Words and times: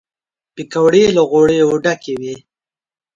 پکورې 0.55 1.03
له 1.15 1.21
غوړیو 1.29 1.69
ډکې 1.83 2.13
وي 2.19 2.35